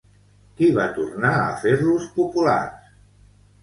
Qui 0.61 0.69
va 0.77 0.87
tornar 0.95 1.35
a 1.43 1.45
fer-los 1.67 2.11
populars? 2.19 2.95